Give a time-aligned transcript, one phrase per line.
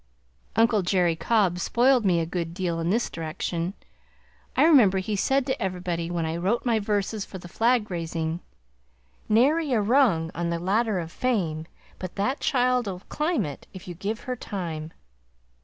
[0.55, 3.75] Uncle Jerry Cobb spoiled me a good deal in this direction.
[4.57, 8.39] I remember he said to everybody when I wrote my verses for the flag raising:
[9.29, 11.67] "Nary rung on the ladder o' fame
[11.99, 14.91] but that child'll climb if you give her time!"